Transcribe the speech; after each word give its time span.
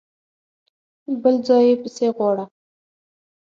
بل 1.21 1.35
ځای 1.47 1.63
يې 1.69 1.75
پسې 1.81 2.07
غواړه! 2.15 2.45